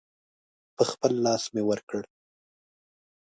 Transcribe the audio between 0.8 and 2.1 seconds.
خپل لاس مې ورکړ.